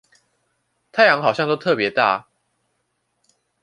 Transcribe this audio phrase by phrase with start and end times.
[0.91, 2.27] 太陽好像都特別大